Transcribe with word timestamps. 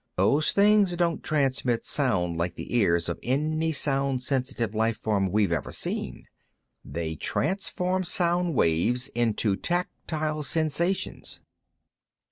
Those 0.17 0.51
things 0.51 0.95
don't 0.97 1.21
transmit 1.21 1.85
sound 1.85 2.35
like 2.35 2.55
the 2.55 2.75
ears 2.75 3.07
of 3.07 3.19
any 3.21 3.71
sound 3.71 4.23
sensitive 4.23 4.73
life 4.73 4.97
form 4.97 5.31
we've 5.31 5.51
ever 5.51 5.71
seen. 5.71 6.23
They 6.83 7.13
transform 7.15 8.03
sound 8.03 8.55
waves 8.55 9.09
into 9.09 9.55
tactile 9.55 10.41
sensations." 10.41 11.41